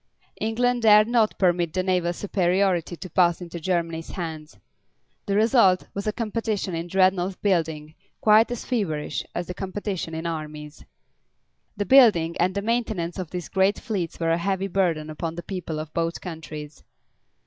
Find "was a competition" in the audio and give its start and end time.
5.93-6.73